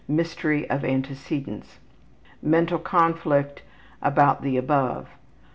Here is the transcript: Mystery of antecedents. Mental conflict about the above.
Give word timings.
Mystery 0.07 0.67
of 0.67 0.83
antecedents. 0.83 1.77
Mental 2.41 2.79
conflict 2.79 3.61
about 4.01 4.41
the 4.41 4.57
above. 4.57 5.09